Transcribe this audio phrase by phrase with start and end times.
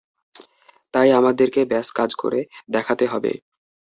[0.93, 2.39] তাই আমাদেরকে ব্যাস কাজ করে
[2.69, 3.31] দেখাতে হবে।